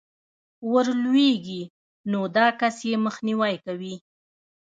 [0.71, 1.61] ورلوېږي،
[2.11, 3.95] نو دا كس ئې مخنيوى كوي